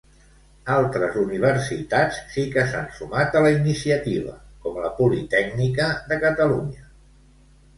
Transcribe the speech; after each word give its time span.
Altres 0.75 1.17
universitats 1.23 2.21
sí 2.35 2.45
que 2.55 2.63
s'han 2.71 2.87
sumat 3.01 3.37
a 3.41 3.43
la 3.47 3.51
iniciativa, 3.57 4.33
com 4.65 4.81
la 4.87 4.93
Politècnica 5.03 5.89
de 6.09 6.19
Catalunya. 6.25 6.91